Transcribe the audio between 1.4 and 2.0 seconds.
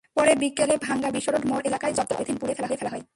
মোড় এলাকায়